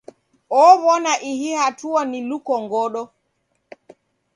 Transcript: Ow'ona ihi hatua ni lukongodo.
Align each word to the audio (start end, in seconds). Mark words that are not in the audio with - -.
Ow'ona 0.67 1.13
ihi 1.31 1.49
hatua 1.61 2.01
ni 2.09 2.19
lukongodo. 2.29 3.01